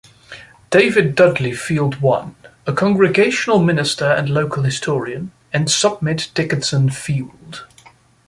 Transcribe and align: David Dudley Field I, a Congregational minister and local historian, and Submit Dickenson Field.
David 0.71 1.13
Dudley 1.13 1.53
Field 1.53 2.03
I, 2.03 2.29
a 2.65 2.73
Congregational 2.73 3.59
minister 3.59 4.05
and 4.05 4.31
local 4.31 4.63
historian, 4.63 5.31
and 5.53 5.69
Submit 5.69 6.31
Dickenson 6.33 6.89
Field. 6.89 7.65